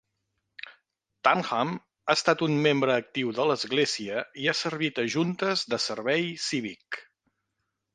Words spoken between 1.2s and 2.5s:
Turnham ha estat